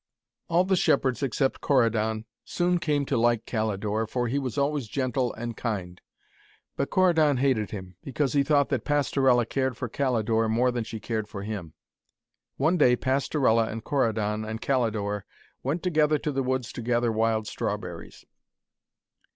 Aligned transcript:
All 0.47 0.63
the 0.63 0.75
shepherds 0.75 1.21
except 1.21 1.61
Corydon 1.61 2.25
soon 2.43 2.79
came 2.79 3.05
to 3.05 3.15
like 3.17 3.45
Calidore, 3.45 4.07
for 4.07 4.27
he 4.27 4.39
was 4.39 4.57
always 4.57 4.87
gentle 4.87 5.31
and 5.35 5.55
kind. 5.55 6.01
But 6.75 6.89
Corydon 6.89 7.37
hated 7.37 7.69
him, 7.69 7.97
because 8.03 8.33
he 8.33 8.41
thought 8.41 8.69
that 8.69 8.83
Pastorella 8.83 9.45
cared 9.45 9.77
for 9.77 9.87
Calidore 9.87 10.49
more 10.49 10.71
than 10.71 10.83
she 10.83 10.99
cared 10.99 11.27
for 11.27 11.43
him. 11.43 11.75
One 12.57 12.77
day 12.79 12.95
Pastorella 12.95 13.67
and 13.67 13.83
Corydon 13.83 14.43
and 14.43 14.59
Calidore 14.59 15.23
went 15.61 15.83
together 15.83 16.17
to 16.17 16.31
the 16.31 16.41
woods 16.41 16.71
to 16.73 16.81
gather 16.81 17.11
wild 17.11 17.45
strawberries. 17.45 18.25